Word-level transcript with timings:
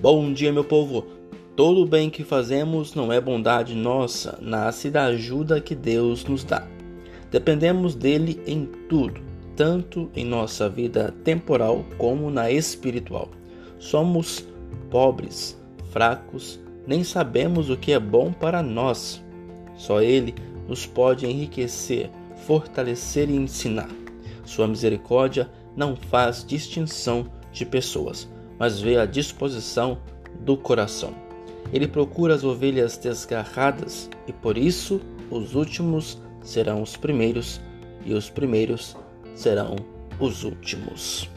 Bom 0.00 0.32
dia, 0.32 0.52
meu 0.52 0.62
povo. 0.62 1.04
Todo 1.56 1.80
o 1.80 1.86
bem 1.86 2.08
que 2.08 2.22
fazemos 2.22 2.94
não 2.94 3.12
é 3.12 3.20
bondade 3.20 3.74
nossa, 3.74 4.38
nasce 4.40 4.92
da 4.92 5.06
ajuda 5.06 5.60
que 5.60 5.74
Deus 5.74 6.24
nos 6.24 6.44
dá. 6.44 6.64
Dependemos 7.32 7.96
dele 7.96 8.40
em 8.46 8.64
tudo, 8.88 9.20
tanto 9.56 10.08
em 10.14 10.24
nossa 10.24 10.68
vida 10.68 11.12
temporal 11.24 11.84
como 11.98 12.30
na 12.30 12.48
espiritual. 12.48 13.28
Somos 13.80 14.46
pobres, 14.88 15.60
fracos, 15.90 16.60
nem 16.86 17.02
sabemos 17.02 17.68
o 17.68 17.76
que 17.76 17.90
é 17.90 17.98
bom 17.98 18.32
para 18.32 18.62
nós. 18.62 19.20
Só 19.76 20.00
ele 20.00 20.32
nos 20.68 20.86
pode 20.86 21.26
enriquecer, 21.26 22.08
fortalecer 22.46 23.28
e 23.28 23.34
ensinar. 23.34 23.90
Sua 24.44 24.68
misericórdia 24.68 25.50
não 25.76 25.96
faz 25.96 26.46
distinção 26.46 27.26
de 27.50 27.66
pessoas, 27.66 28.28
mas 28.58 28.80
vê 28.80 28.96
a 28.96 29.06
disposição 29.06 29.98
do 30.40 30.56
coração. 30.56 31.14
Ele 31.72 31.86
procura 31.86 32.34
as 32.34 32.44
ovelhas 32.44 32.96
desgarradas 32.96 34.08
e 34.26 34.32
por 34.32 34.56
isso 34.56 35.00
os 35.30 35.54
últimos 35.54 36.20
serão 36.42 36.82
os 36.82 36.96
primeiros 36.96 37.60
e 38.04 38.14
os 38.14 38.30
primeiros 38.30 38.96
serão 39.34 39.76
os 40.18 40.44
últimos. 40.44 41.28